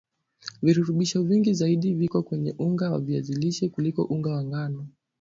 virutubisho 0.63 1.23
vingi 1.23 1.53
zaidi 1.53 1.93
viko 1.93 2.23
kwenye 2.23 2.55
unga 2.59 2.91
wa 2.91 2.99
viazi 2.99 3.33
lishe 3.33 3.69
kuliko 3.69 4.03
unga 4.03 4.29
wa 4.29 4.43
ngano 4.43 4.87